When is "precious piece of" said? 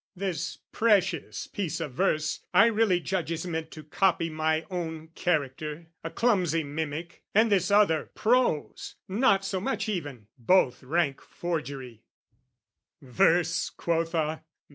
0.71-1.93